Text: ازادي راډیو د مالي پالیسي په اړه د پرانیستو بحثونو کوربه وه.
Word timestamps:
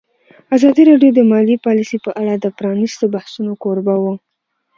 ازادي 0.55 0.83
راډیو 0.91 1.11
د 1.15 1.19
مالي 1.31 1.55
پالیسي 1.65 1.97
په 2.05 2.11
اړه 2.21 2.33
د 2.37 2.45
پرانیستو 2.57 3.05
بحثونو 3.15 3.51
کوربه 3.63 3.95
وه. 4.03 4.13